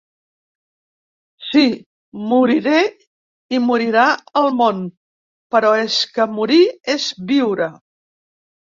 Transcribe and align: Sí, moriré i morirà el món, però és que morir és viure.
Sí, 1.49 1.61
moriré 2.31 2.81
i 3.57 3.61
morirà 3.67 4.07
el 4.43 4.51
món, 4.63 4.83
però 5.57 5.77
és 5.87 6.03
que 6.19 6.31
morir 6.41 6.63
és 6.99 7.09
viure. 7.37 7.75